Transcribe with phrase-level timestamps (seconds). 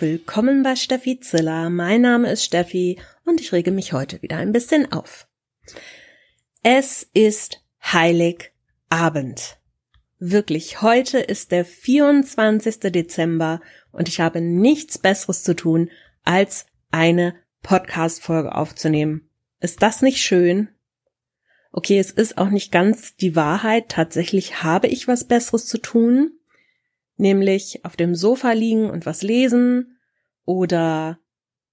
[0.00, 1.70] willkommen bei Steffi Ziller.
[1.70, 5.26] Mein Name ist Steffi und ich rege mich heute wieder ein bisschen auf.
[6.62, 9.58] Es ist Heiligabend.
[10.18, 12.78] Wirklich, heute ist der 24.
[12.80, 13.60] Dezember
[13.90, 15.90] und ich habe nichts Besseres zu tun,
[16.22, 19.28] als eine Podcast-Folge aufzunehmen.
[19.60, 20.68] Ist das nicht schön?
[21.72, 23.88] Okay, es ist auch nicht ganz die Wahrheit.
[23.88, 26.37] Tatsächlich habe ich was Besseres zu tun
[27.18, 29.98] nämlich auf dem Sofa liegen und was lesen
[30.44, 31.18] oder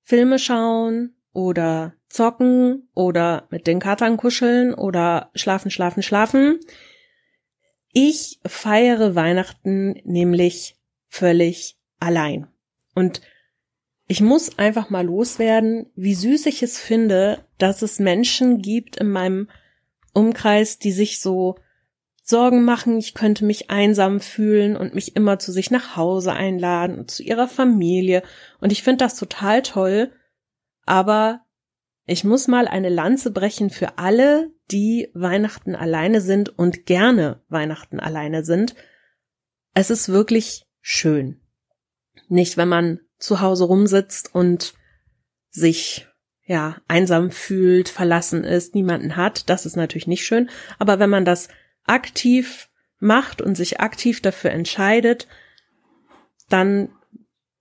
[0.03, 6.59] Filme schauen oder zocken oder mit den Katern kuscheln oder schlafen, schlafen, schlafen.
[7.93, 10.77] Ich feiere Weihnachten nämlich
[11.07, 12.47] völlig allein.
[12.93, 13.21] Und
[14.07, 19.09] ich muss einfach mal loswerden, wie süß ich es finde, dass es Menschen gibt in
[19.09, 19.49] meinem
[20.13, 21.55] Umkreis, die sich so
[22.27, 26.97] Sorgen machen, ich könnte mich einsam fühlen und mich immer zu sich nach Hause einladen
[26.97, 28.23] und zu ihrer Familie.
[28.59, 30.11] Und ich finde das total toll.
[30.87, 31.41] Aber
[32.07, 37.99] ich muss mal eine Lanze brechen für alle, die Weihnachten alleine sind und gerne Weihnachten
[37.99, 38.73] alleine sind.
[39.75, 41.41] Es ist wirklich schön.
[42.27, 44.73] Nicht, wenn man zu Hause rumsitzt und
[45.51, 46.07] sich
[46.43, 50.49] ja einsam fühlt, verlassen ist, niemanden hat, das ist natürlich nicht schön,
[50.79, 51.49] aber wenn man das
[51.87, 52.69] aktiv
[52.99, 55.27] macht und sich aktiv dafür entscheidet,
[56.49, 56.89] dann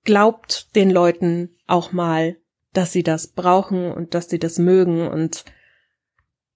[0.05, 2.37] glaubt den Leuten auch mal,
[2.73, 5.45] dass sie das brauchen und dass sie das mögen und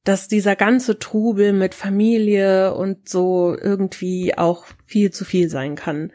[0.04, 6.12] dass dieser ganze Trubel mit Familie und so irgendwie auch viel zu viel sein kann.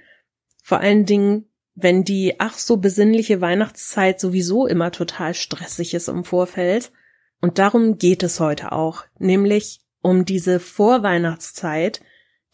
[0.64, 1.46] Vor allen Dingen,
[1.76, 6.92] wenn die ach so besinnliche Weihnachtszeit sowieso immer total stressig ist im Vorfeld.
[7.42, 12.02] Und darum geht es heute auch, nämlich um diese Vorweihnachtszeit,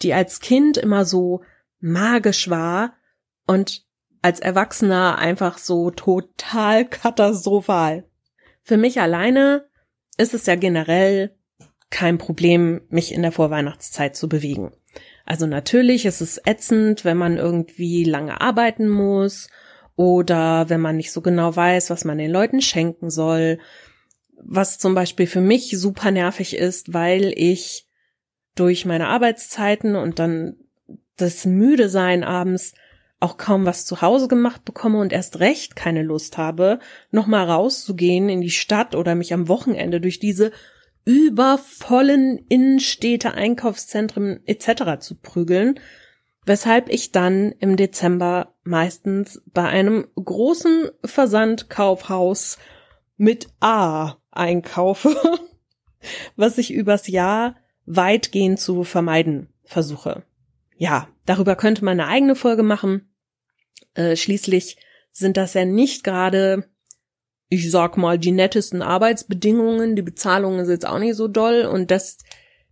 [0.02, 1.44] die als Kind immer so
[1.82, 2.94] magisch war
[3.46, 3.86] und
[4.22, 8.06] als Erwachsener einfach so total katastrophal.
[8.62, 9.66] Für mich alleine
[10.18, 11.36] ist es ja generell
[11.90, 14.72] kein Problem, mich in der Vorweihnachtszeit zu bewegen.
[15.26, 19.50] Also natürlich ist es ätzend, wenn man irgendwie lange arbeiten muss
[19.96, 23.60] oder wenn man nicht so genau weiß, was man den Leuten schenken soll
[24.44, 27.88] was zum Beispiel für mich super nervig ist, weil ich
[28.56, 30.58] durch meine Arbeitszeiten und dann
[31.18, 32.74] das müde sein abends
[33.20, 36.80] auch kaum was zu Hause gemacht bekomme und erst recht keine Lust habe,
[37.12, 40.52] nochmal rauszugehen in die Stadt oder mich am Wochenende durch diese
[41.04, 45.00] übervollen Innenstädte, Einkaufszentren etc.
[45.00, 45.80] zu prügeln,
[46.46, 52.58] weshalb ich dann im Dezember meistens bei einem großen Versandkaufhaus
[53.20, 55.16] mit A einkaufe,
[56.36, 60.24] was ich übers Jahr weitgehend zu vermeiden versuche.
[60.78, 63.14] Ja, darüber könnte man eine eigene Folge machen.
[63.94, 64.78] Äh, schließlich
[65.12, 66.70] sind das ja nicht gerade,
[67.50, 69.98] ich sag mal, die nettesten Arbeitsbedingungen.
[69.98, 72.20] Die Bezahlung ist jetzt auch nicht so doll und dass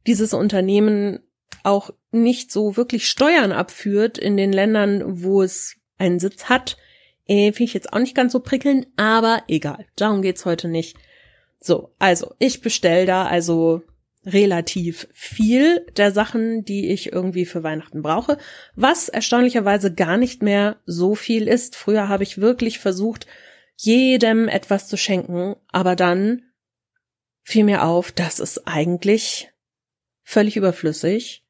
[0.07, 1.19] dieses Unternehmen
[1.63, 6.77] auch nicht so wirklich Steuern abführt in den Ländern, wo es einen Sitz hat,
[7.27, 9.85] äh, finde ich jetzt auch nicht ganz so prickelnd, aber egal.
[9.95, 10.97] Darum geht's heute nicht.
[11.59, 13.83] So, also ich bestell da also
[14.25, 18.37] relativ viel der Sachen, die ich irgendwie für Weihnachten brauche,
[18.75, 21.75] was erstaunlicherweise gar nicht mehr so viel ist.
[21.75, 23.25] Früher habe ich wirklich versucht,
[23.77, 26.43] jedem etwas zu schenken, aber dann
[27.43, 29.49] fiel mir auf, das ist eigentlich
[30.23, 31.45] völlig überflüssig,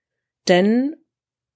[0.48, 0.96] denn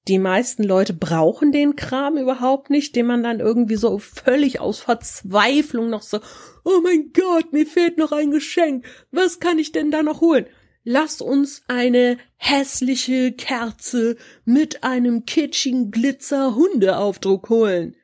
[0.07, 4.79] die meisten Leute brauchen den Kram überhaupt nicht, den man dann irgendwie so völlig aus
[4.79, 6.19] Verzweiflung noch so,
[6.63, 10.47] oh mein Gott, mir fehlt noch ein Geschenk, was kann ich denn da noch holen?
[10.84, 17.95] Lass uns eine hässliche Kerze mit einem kitschigen Glitzer Hundeaufdruck holen.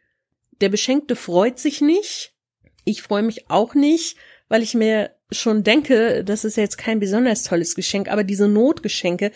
[0.62, 2.34] Der Beschenkte freut sich nicht.
[2.86, 7.44] Ich freue mich auch nicht, weil ich mir schon denke, das ist jetzt kein besonders
[7.44, 9.32] tolles Geschenk, aber diese Notgeschenke,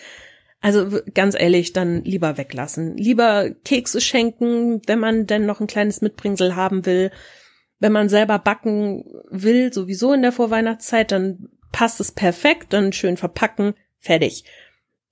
[0.62, 2.96] also ganz ehrlich, dann lieber weglassen.
[2.96, 7.12] Lieber Kekse schenken, wenn man denn noch ein kleines Mitbringsel haben will.
[7.80, 13.18] Wenn man selber backen will, sowieso in der Vorweihnachtszeit, dann passt es perfekt, dann schön
[13.18, 14.46] verpacken, fertig.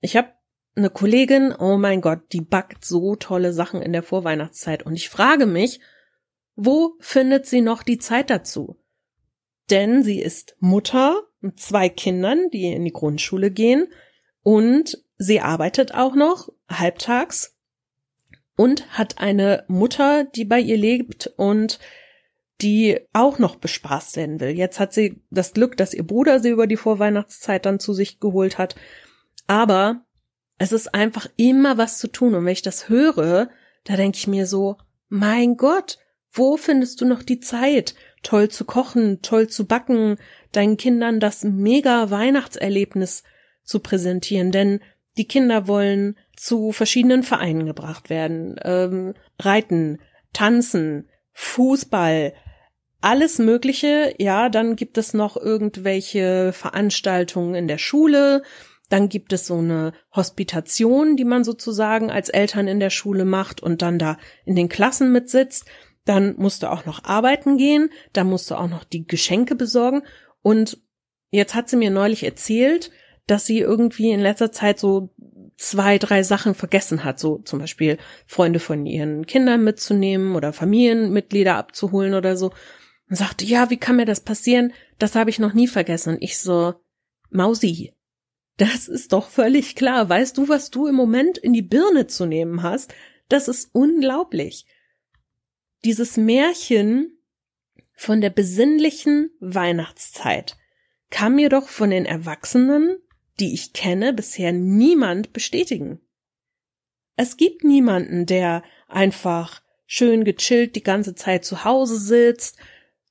[0.00, 0.28] Ich habe
[0.76, 5.08] eine Kollegin, oh mein Gott, die backt so tolle Sachen in der Vorweihnachtszeit und ich
[5.08, 5.80] frage mich,
[6.54, 8.76] wo findet sie noch die Zeit dazu?
[9.68, 13.88] Denn sie ist Mutter mit zwei Kindern, die in die Grundschule gehen
[14.42, 17.54] und Sie arbeitet auch noch halbtags
[18.56, 21.78] und hat eine Mutter, die bei ihr lebt und
[22.62, 24.56] die auch noch bespaßt werden will.
[24.56, 28.18] Jetzt hat sie das Glück, dass ihr Bruder sie über die Vorweihnachtszeit dann zu sich
[28.18, 28.76] geholt hat.
[29.46, 30.06] Aber
[30.56, 32.34] es ist einfach immer was zu tun.
[32.34, 33.50] Und wenn ich das höre,
[33.84, 34.78] da denke ich mir so,
[35.10, 35.98] mein Gott,
[36.32, 40.16] Wo findest du noch die Zeit, toll zu kochen, toll zu backen,
[40.52, 43.24] deinen Kindern das mega Weihnachtserlebnis
[43.64, 44.52] zu präsentieren?
[44.52, 44.80] Denn
[45.16, 49.98] die Kinder wollen zu verschiedenen Vereinen gebracht werden, ähm, reiten,
[50.32, 52.34] tanzen, Fußball,
[53.00, 54.14] alles Mögliche.
[54.18, 58.42] Ja, dann gibt es noch irgendwelche Veranstaltungen in der Schule.
[58.88, 63.62] Dann gibt es so eine Hospitation, die man sozusagen als Eltern in der Schule macht
[63.62, 65.66] und dann da in den Klassen mitsitzt.
[66.04, 67.90] Dann musst du auch noch arbeiten gehen.
[68.12, 70.02] Dann musst du auch noch die Geschenke besorgen.
[70.42, 70.78] Und
[71.30, 72.90] jetzt hat sie mir neulich erzählt,
[73.30, 75.10] dass sie irgendwie in letzter Zeit so
[75.56, 81.56] zwei, drei Sachen vergessen hat, so zum Beispiel Freunde von ihren Kindern mitzunehmen oder Familienmitglieder
[81.56, 82.52] abzuholen oder so.
[83.08, 84.72] Und sagte, ja, wie kann mir das passieren?
[84.98, 86.14] Das habe ich noch nie vergessen.
[86.14, 86.74] Und ich so,
[87.30, 87.92] Mausi,
[88.56, 90.08] das ist doch völlig klar.
[90.08, 92.94] Weißt du, was du im Moment in die Birne zu nehmen hast?
[93.28, 94.64] Das ist unglaublich.
[95.84, 97.18] Dieses Märchen
[97.94, 100.56] von der besinnlichen Weihnachtszeit
[101.10, 102.96] kam mir doch von den Erwachsenen
[103.40, 106.00] die ich kenne, bisher niemand bestätigen.
[107.16, 112.58] Es gibt niemanden, der einfach schön gechillt die ganze Zeit zu Hause sitzt,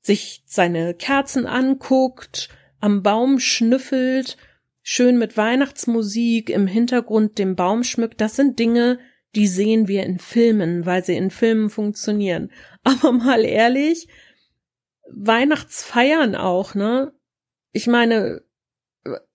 [0.01, 2.49] sich seine Kerzen anguckt,
[2.79, 4.37] am Baum schnüffelt,
[4.81, 8.21] schön mit Weihnachtsmusik im Hintergrund den Baum schmückt.
[8.21, 8.99] Das sind Dinge,
[9.35, 12.51] die sehen wir in Filmen, weil sie in Filmen funktionieren.
[12.83, 14.07] Aber mal ehrlich,
[15.11, 17.13] Weihnachtsfeiern auch, ne?
[17.71, 18.41] Ich meine,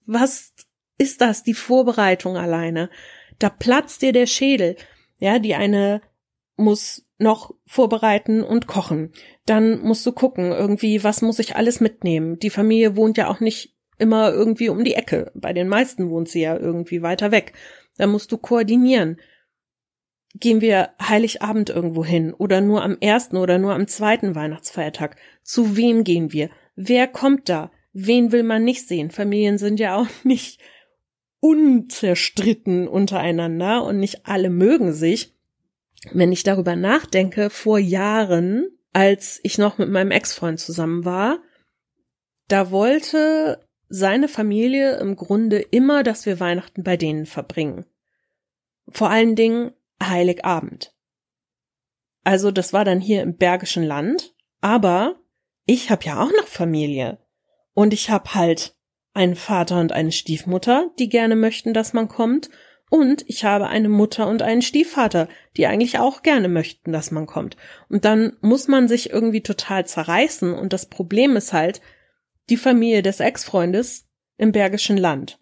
[0.07, 0.53] was
[0.99, 2.91] ist das die Vorbereitung alleine.
[3.39, 4.77] Da platzt dir der Schädel.
[5.19, 6.03] Ja, die eine
[6.57, 9.13] muss noch vorbereiten und kochen.
[9.47, 12.39] Dann musst du gucken, irgendwie, was muss ich alles mitnehmen?
[12.39, 15.31] Die Familie wohnt ja auch nicht immer irgendwie um die Ecke.
[15.35, 17.53] Bei den meisten wohnt sie ja irgendwie weiter weg.
[17.97, 19.21] Da musst du koordinieren.
[20.35, 25.17] Gehen wir Heiligabend irgendwo hin oder nur am ersten oder nur am zweiten Weihnachtsfeiertag?
[25.45, 26.51] Zu wem gehen wir?
[26.75, 27.71] Wer kommt da?
[27.93, 29.13] Wen will man nicht sehen?
[29.13, 30.61] Familien sind ja auch nicht
[31.45, 35.37] unzerstritten untereinander und nicht alle mögen sich.
[36.11, 41.43] Wenn ich darüber nachdenke, vor Jahren, als ich noch mit meinem Ex-Freund zusammen war,
[42.49, 47.85] da wollte seine Familie im Grunde immer, dass wir Weihnachten bei denen verbringen.
[48.89, 50.95] Vor allen Dingen Heiligabend.
[52.23, 55.21] Also das war dann hier im Bergischen Land, aber
[55.67, 57.19] ich habe ja auch noch Familie
[57.75, 58.74] und ich habe halt
[59.15, 62.51] einen Vater und eine Stiefmutter, die gerne möchten, dass man kommt,
[62.91, 67.27] und ich habe eine Mutter und einen Stiefvater, die eigentlich auch gerne möchten, dass man
[67.27, 67.57] kommt.
[67.89, 71.81] Und dann muss man sich irgendwie total zerreißen, und das Problem ist halt
[72.51, 74.07] die Familie des Ex-Freundes
[74.37, 75.41] im Bergischen Land.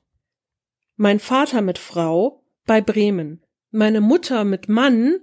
[0.97, 5.17] Mein Vater mit Frau bei Bremen, meine Mutter mit Mann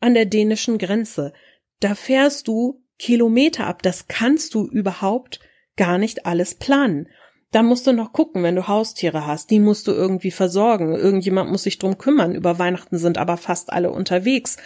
[0.00, 1.32] an der dänischen Grenze.
[1.80, 5.40] Da fährst du Kilometer ab, das kannst du überhaupt
[5.76, 7.08] gar nicht alles planen.
[7.52, 9.50] Da musst du noch gucken, wenn du Haustiere hast.
[9.50, 10.94] Die musst du irgendwie versorgen.
[10.94, 12.34] Irgendjemand muss sich drum kümmern.
[12.34, 14.56] Über Weihnachten sind aber fast alle unterwegs.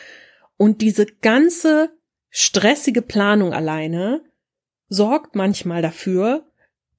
[0.57, 1.91] Und diese ganze
[2.31, 4.23] stressige Planung alleine
[4.89, 6.47] sorgt manchmal dafür,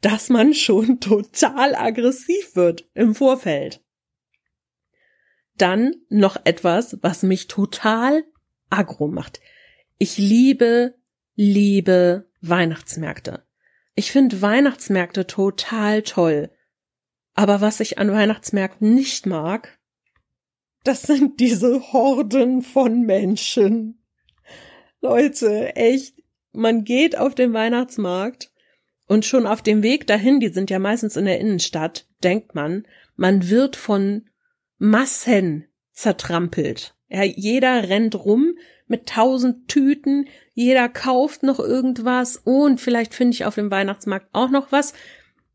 [0.02, 3.82] dass man schon total aggressiv wird im Vorfeld.
[5.58, 8.24] Dann noch etwas, was mich total
[8.70, 9.42] aggro macht.
[9.98, 10.96] Ich liebe,
[11.36, 13.44] liebe Weihnachtsmärkte.
[13.96, 16.50] Ich finde Weihnachtsmärkte total toll.
[17.34, 19.80] Aber was ich an Weihnachtsmärkten nicht mag,
[20.84, 24.04] das sind diese Horden von Menschen.
[25.02, 26.16] Leute, echt,
[26.54, 28.52] man geht auf den Weihnachtsmarkt
[29.08, 32.88] und schon auf dem Weg dahin, die sind ja meistens in der Innenstadt, denkt man,
[33.16, 34.30] man wird von
[34.78, 36.96] Massen zertrampelt.
[37.10, 38.56] Ja, jeder rennt rum
[38.92, 44.50] mit tausend Tüten, jeder kauft noch irgendwas und vielleicht finde ich auf dem Weihnachtsmarkt auch
[44.50, 44.94] noch was.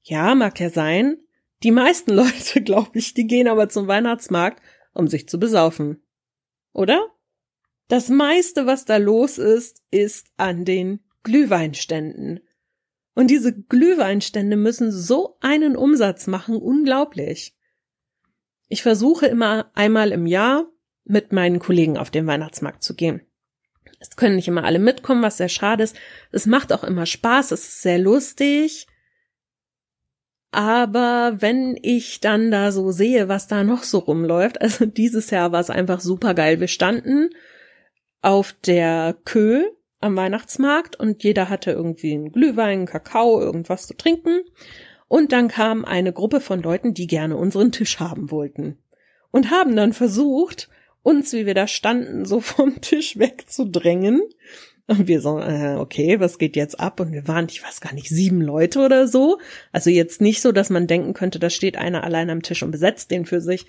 [0.02, 1.18] Ja, mag ja sein.
[1.62, 4.62] Die meisten Leute, glaube ich, die gehen aber zum Weihnachtsmarkt,
[4.94, 6.02] um sich zu besaufen.
[6.72, 7.06] Oder?
[7.88, 12.40] Das meiste, was da los ist, ist an den Glühweinständen.
[13.14, 17.54] Und diese Glühweinstände müssen so einen Umsatz machen, unglaublich.
[18.68, 20.66] Ich versuche immer einmal im Jahr
[21.04, 23.25] mit meinen Kollegen auf den Weihnachtsmarkt zu gehen.
[23.98, 25.96] Es können nicht immer alle mitkommen, was sehr schade ist.
[26.32, 28.86] Es macht auch immer Spaß, es ist sehr lustig.
[30.50, 35.52] Aber wenn ich dann da so sehe, was da noch so rumläuft, also dieses Jahr
[35.52, 36.60] war es einfach super geil.
[36.60, 37.30] Wir standen
[38.22, 39.64] auf der Kö
[40.00, 44.40] am Weihnachtsmarkt und jeder hatte irgendwie einen Glühwein, einen Kakao, irgendwas zu trinken.
[45.08, 48.78] Und dann kam eine Gruppe von Leuten, die gerne unseren Tisch haben wollten.
[49.30, 50.68] Und haben dann versucht,
[51.06, 54.22] uns, wie wir da standen, so vom Tisch wegzudrängen.
[54.88, 57.00] Und wir so, äh, okay, was geht jetzt ab?
[57.00, 59.40] Und wir waren, ich weiß gar nicht, sieben Leute oder so.
[59.72, 62.70] Also jetzt nicht so, dass man denken könnte, da steht einer allein am Tisch und
[62.70, 63.66] besetzt den für sich.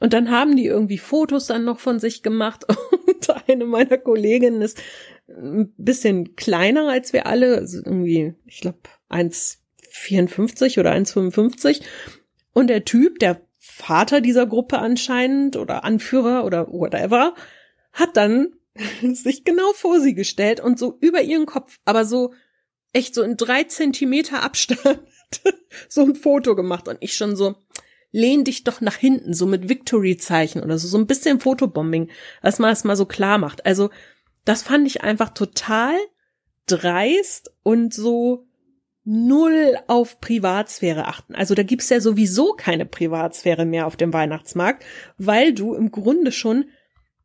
[0.00, 2.64] Und dann haben die irgendwie Fotos dann noch von sich gemacht.
[3.06, 4.82] Und eine meiner Kolleginnen ist
[5.28, 8.78] ein bisschen kleiner als wir alle, also irgendwie, ich glaube,
[9.10, 11.82] 1,54 oder 1,55.
[12.52, 17.34] Und der Typ, der Vater dieser Gruppe anscheinend oder Anführer oder whatever,
[17.92, 18.52] hat dann
[19.02, 22.34] sich genau vor sie gestellt und so über ihren Kopf, aber so
[22.92, 25.00] echt so in drei Zentimeter Abstand
[25.88, 27.56] so ein Foto gemacht und ich schon so,
[28.12, 32.10] lehn dich doch nach hinten, so mit Victory-Zeichen oder so, so ein bisschen Fotobombing,
[32.42, 33.66] dass man es mal so klar macht.
[33.66, 33.90] Also,
[34.44, 35.96] das fand ich einfach total
[36.66, 38.46] dreist und so
[39.04, 41.34] null auf Privatsphäre achten.
[41.34, 44.84] Also da gibt's ja sowieso keine Privatsphäre mehr auf dem Weihnachtsmarkt,
[45.18, 46.66] weil du im Grunde schon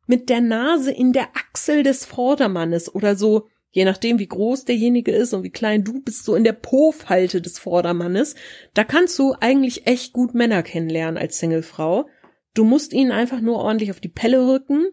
[0.06, 5.12] mit der Nase in der Achsel des Vordermannes oder so je nachdem, wie groß derjenige
[5.12, 8.34] ist und wie klein du bist, so in der Po-Falte des Vordermannes,
[8.74, 12.08] da kannst du eigentlich echt gut Männer kennenlernen als Singlefrau.
[12.54, 14.86] Du musst ihnen einfach nur ordentlich auf die Pelle rücken,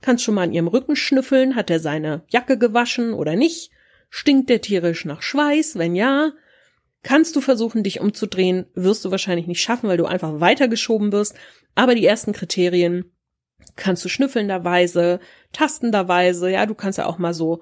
[0.00, 3.70] kannst schon mal an ihrem Rücken schnüffeln, hat er seine Jacke gewaschen oder nicht,
[4.16, 6.32] stinkt der tierisch nach Schweiß, wenn ja,
[7.02, 11.34] kannst du versuchen, dich umzudrehen, wirst du wahrscheinlich nicht schaffen, weil du einfach weitergeschoben wirst,
[11.74, 13.12] aber die ersten Kriterien
[13.76, 15.20] kannst du schnüffelnderweise,
[15.52, 17.60] tastenderweise, ja, du kannst ja auch mal so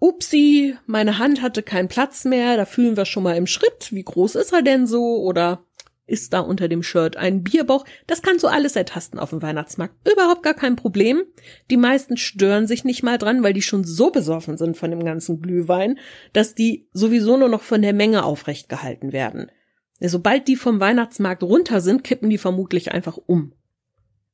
[0.00, 3.92] Upsi, meine Hand hatte keinen Platz mehr, da fühlen wir schon mal im Schritt.
[3.92, 5.18] Wie groß ist er denn so?
[5.22, 5.64] Oder
[6.08, 7.84] ist da unter dem Shirt ein Bierbauch?
[8.06, 9.94] Das kannst du alles ertasten auf dem Weihnachtsmarkt.
[10.10, 11.22] Überhaupt gar kein Problem.
[11.70, 15.04] Die meisten stören sich nicht mal dran, weil die schon so besoffen sind von dem
[15.04, 15.98] ganzen Glühwein,
[16.32, 19.50] dass die sowieso nur noch von der Menge aufrecht gehalten werden.
[20.00, 23.52] Sobald die vom Weihnachtsmarkt runter sind, kippen die vermutlich einfach um.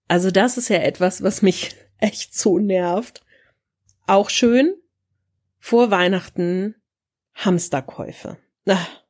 [0.09, 3.23] Also das ist ja etwas, was mich echt so nervt.
[4.07, 4.75] Auch schön,
[5.59, 6.75] vor Weihnachten
[7.35, 8.37] Hamsterkäufe.
[8.69, 9.03] Ach.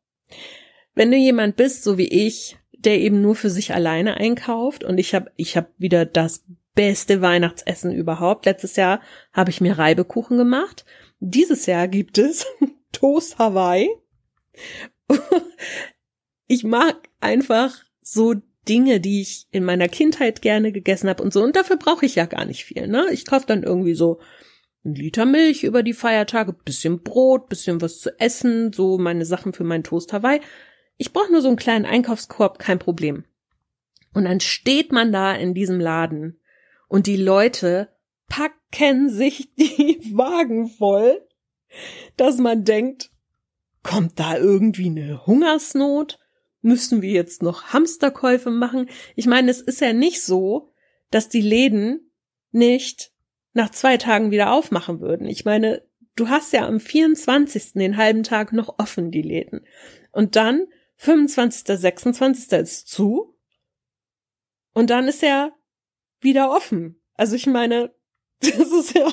[0.94, 4.98] Wenn du jemand bist, so wie ich, der eben nur für sich alleine einkauft und
[4.98, 8.46] ich habe ich hab wieder das beste Weihnachtsessen überhaupt.
[8.46, 9.00] Letztes Jahr
[9.32, 10.84] habe ich mir Reibekuchen gemacht.
[11.20, 12.46] Dieses Jahr gibt es
[12.92, 13.88] Toast Hawaii.
[16.46, 18.34] ich mag einfach so
[18.68, 21.42] Dinge, die ich in meiner Kindheit gerne gegessen habe und so.
[21.42, 22.86] Und dafür brauche ich ja gar nicht viel.
[22.86, 23.06] Ne?
[23.12, 24.20] Ich kaufe dann irgendwie so
[24.84, 29.52] ein Liter Milch über die Feiertage, bisschen Brot, bisschen was zu essen, so meine Sachen
[29.52, 30.40] für meinen Toast Hawaii.
[30.96, 33.24] Ich brauche nur so einen kleinen Einkaufskorb, kein Problem.
[34.12, 36.40] Und dann steht man da in diesem Laden
[36.88, 37.88] und die Leute
[38.28, 41.20] packen sich die Wagen voll,
[42.16, 43.10] dass man denkt,
[43.82, 46.18] kommt da irgendwie eine Hungersnot?
[46.62, 48.88] Müssen wir jetzt noch Hamsterkäufe machen?
[49.16, 50.72] Ich meine, es ist ja nicht so,
[51.10, 52.10] dass die Läden
[52.52, 53.12] nicht
[53.52, 55.26] nach zwei Tagen wieder aufmachen würden.
[55.28, 55.82] Ich meine,
[56.16, 57.74] du hast ja am 24.
[57.74, 59.66] den halben Tag noch offen, die Läden.
[60.10, 62.52] Und dann 25., 26.
[62.52, 63.36] ist zu.
[64.72, 65.52] Und dann ist er
[66.20, 67.00] wieder offen.
[67.14, 67.94] Also ich meine,
[68.40, 69.12] das ist ja,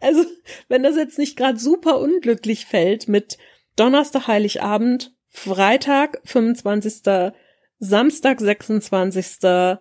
[0.00, 0.24] also
[0.68, 3.38] wenn das jetzt nicht gerade super unglücklich fällt mit
[3.76, 7.32] Donnerstag, Heiligabend, Freitag, 25.,
[7.78, 9.78] Samstag, 26.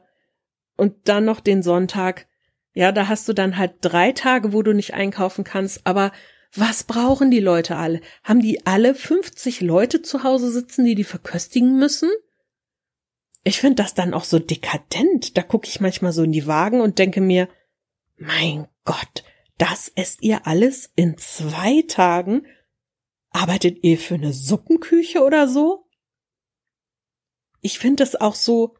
[0.75, 2.27] und dann noch den Sonntag,
[2.73, 6.11] ja, da hast du dann halt drei Tage, wo du nicht einkaufen kannst, aber
[6.55, 8.01] was brauchen die Leute alle?
[8.23, 12.09] Haben die alle 50 Leute zu Hause sitzen, die die verköstigen müssen?
[13.43, 15.37] Ich finde das dann auch so dekadent.
[15.37, 17.47] Da gucke ich manchmal so in die Wagen und denke mir,
[18.17, 19.23] mein Gott,
[19.57, 22.45] das esst ihr alles in zwei Tagen?
[23.29, 25.87] Arbeitet ihr für eine Suppenküche oder so?
[27.61, 28.75] Ich finde das auch so,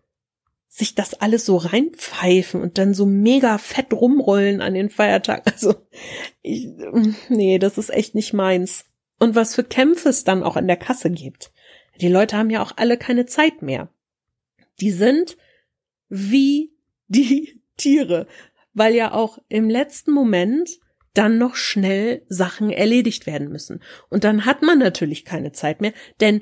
[0.75, 5.43] sich das alles so reinpfeifen und dann so mega fett rumrollen an den Feiertagen.
[5.53, 5.75] Also,
[6.41, 6.67] ich,
[7.29, 8.83] nee, das ist echt nicht meins.
[9.17, 11.53] Und was für Kämpfe es dann auch in der Kasse gibt.
[12.01, 13.87] Die Leute haben ja auch alle keine Zeit mehr.
[14.81, 15.37] Die sind
[16.09, 16.73] wie
[17.07, 18.27] die Tiere,
[18.73, 20.69] weil ja auch im letzten Moment
[21.13, 23.81] dann noch schnell Sachen erledigt werden müssen.
[24.09, 26.41] Und dann hat man natürlich keine Zeit mehr, denn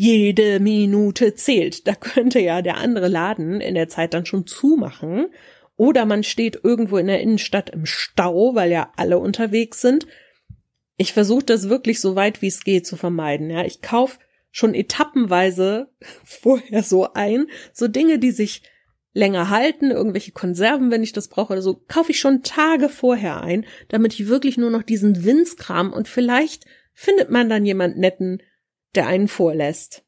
[0.00, 1.88] jede Minute zählt.
[1.88, 5.26] Da könnte ja der andere Laden in der Zeit dann schon zumachen.
[5.74, 10.06] Oder man steht irgendwo in der Innenstadt im Stau, weil ja alle unterwegs sind.
[10.96, 13.50] Ich versuche das wirklich so weit wie es geht zu vermeiden.
[13.50, 14.20] Ja, ich kauf
[14.52, 15.90] schon etappenweise
[16.24, 18.62] vorher so ein, so Dinge, die sich
[19.14, 23.40] länger halten, irgendwelche Konserven, wenn ich das brauche oder so, kaufe ich schon Tage vorher
[23.42, 28.42] ein, damit ich wirklich nur noch diesen Winzkram und vielleicht findet man dann jemand netten,
[28.94, 30.04] der einen vorlässt.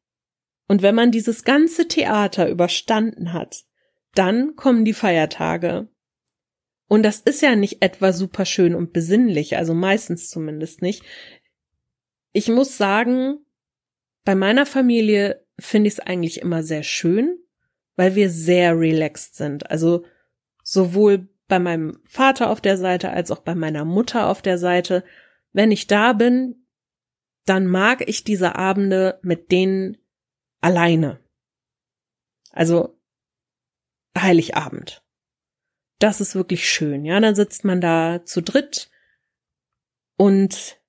[0.67, 3.65] Und wenn man dieses ganze Theater überstanden hat,
[4.15, 5.89] dann kommen die Feiertage.
[6.87, 11.05] Und das ist ja nicht etwa super schön und besinnlich, also meistens zumindest nicht.
[12.33, 13.39] Ich muss sagen,
[14.25, 17.39] bei meiner Familie finde ich es eigentlich immer sehr schön,
[17.97, 19.71] weil wir sehr relaxed sind.
[19.71, 20.05] Also
[20.63, 25.05] sowohl bei meinem Vater auf der Seite als auch bei meiner Mutter auf der Seite.
[25.53, 26.60] Wenn ich da bin,
[27.45, 29.97] dann mag ich diese Abende mit denen
[30.61, 31.21] alleine.
[32.53, 32.99] Also
[34.17, 35.03] Heiligabend.
[35.99, 37.21] Das ist wirklich schön, ja.
[37.21, 38.91] Dann sitzt man da zu dritt
[40.17, 40.81] und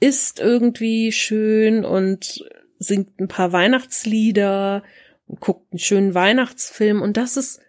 [0.00, 2.44] isst irgendwie schön und
[2.78, 4.82] singt ein paar Weihnachtslieder
[5.26, 7.60] und guckt einen schönen Weihnachtsfilm und das ist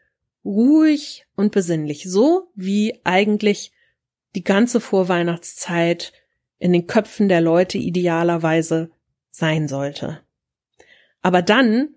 [0.44, 3.72] ruhig und besinnlich, so wie eigentlich
[4.36, 6.14] die ganze Vorweihnachtszeit
[6.60, 8.92] in den Köpfen der Leute idealerweise
[9.32, 10.22] sein sollte.
[11.22, 11.90] Aber dann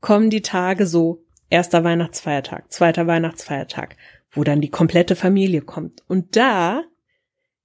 [0.00, 3.96] kommen die Tage so erster Weihnachtsfeiertag, zweiter Weihnachtsfeiertag,
[4.30, 6.02] wo dann die komplette Familie kommt.
[6.08, 6.82] Und da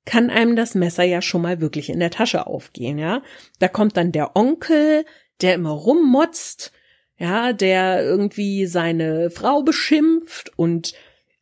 [0.05, 3.21] kann einem das Messer ja schon mal wirklich in der Tasche aufgehen, ja.
[3.59, 5.05] Da kommt dann der Onkel,
[5.41, 6.71] der immer rummotzt,
[7.17, 10.93] ja, der irgendwie seine Frau beschimpft und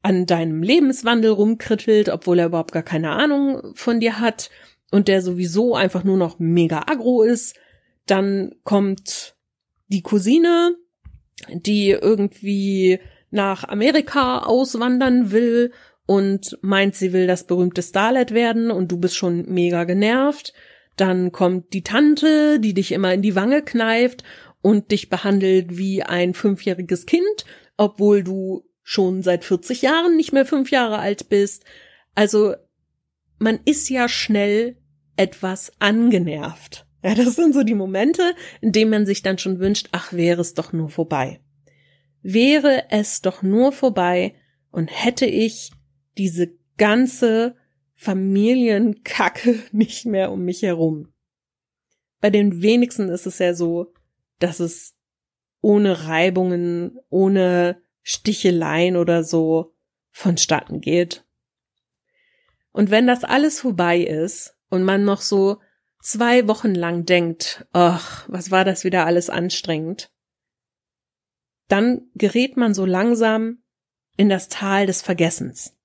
[0.01, 4.49] an deinem Lebenswandel rumkrittelt, obwohl er überhaupt gar keine Ahnung von dir hat
[4.95, 7.57] und der sowieso einfach nur noch mega aggro ist.
[8.05, 9.35] Dann kommt
[9.87, 10.77] die Cousine,
[11.49, 15.73] die irgendwie nach Amerika auswandern will
[16.05, 20.53] und meint, sie will das berühmte Starlet werden und du bist schon mega genervt.
[20.95, 24.23] Dann kommt die Tante, die dich immer in die Wange kneift
[24.61, 27.43] und dich behandelt wie ein fünfjähriges Kind,
[27.75, 31.65] obwohl du schon seit 40 Jahren nicht mehr fünf Jahre alt bist.
[32.13, 32.55] Also
[33.39, 34.77] man ist ja schnell
[35.15, 36.85] etwas angenervt.
[37.03, 40.41] Ja, das sind so die Momente, in denen man sich dann schon wünscht, ach, wäre
[40.41, 41.39] es doch nur vorbei.
[42.23, 44.33] Wäre es doch nur vorbei
[44.71, 45.71] und hätte ich
[46.17, 47.55] diese ganze
[47.93, 51.13] Familienkacke nicht mehr um mich herum.
[52.21, 53.93] Bei den wenigsten ist es ja so,
[54.39, 54.95] dass es
[55.61, 59.75] ohne Reibungen, ohne Sticheleien oder so
[60.11, 61.23] vonstatten geht.
[62.71, 65.59] Und wenn das alles vorbei ist und man noch so
[66.01, 70.11] zwei Wochen lang denkt, ach, was war das wieder alles anstrengend,
[71.67, 73.63] dann gerät man so langsam
[74.17, 75.75] in das Tal des Vergessens.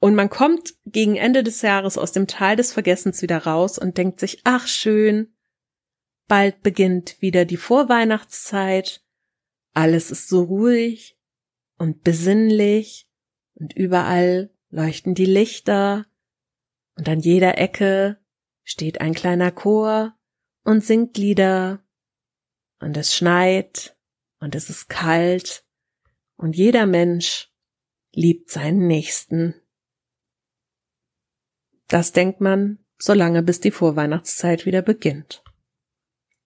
[0.00, 3.96] Und man kommt gegen Ende des Jahres aus dem Tal des Vergessens wieder raus und
[3.96, 5.34] denkt sich, ach schön,
[6.28, 9.02] bald beginnt wieder die Vorweihnachtszeit,
[9.72, 11.18] alles ist so ruhig
[11.78, 13.08] und besinnlich
[13.54, 16.06] und überall leuchten die Lichter
[16.96, 18.18] und an jeder Ecke
[18.62, 20.16] steht ein kleiner Chor
[20.62, 21.84] und singt Lieder
[22.80, 23.96] und es schneit
[24.40, 25.64] und es ist kalt
[26.36, 27.52] und jeder Mensch
[28.12, 29.54] liebt seinen Nächsten.
[31.88, 35.42] Das denkt man, solange bis die Vorweihnachtszeit wieder beginnt.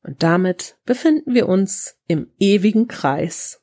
[0.03, 3.63] Und damit befinden wir uns im ewigen Kreis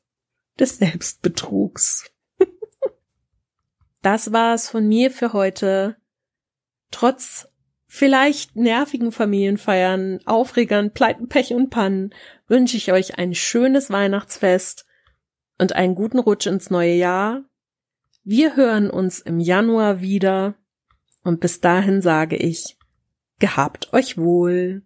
[0.58, 2.10] des Selbstbetrugs.
[4.02, 5.96] das war es von mir für heute.
[6.90, 7.48] Trotz
[7.86, 12.14] vielleicht nervigen Familienfeiern, Aufregern, Pleiten, Pech und Pannen
[12.46, 14.86] wünsche ich euch ein schönes Weihnachtsfest
[15.58, 17.44] und einen guten Rutsch ins neue Jahr.
[18.24, 20.54] Wir hören uns im Januar wieder
[21.22, 22.76] und bis dahin sage ich,
[23.38, 24.85] gehabt euch wohl.